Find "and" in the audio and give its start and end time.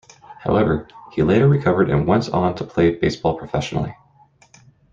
1.91-2.07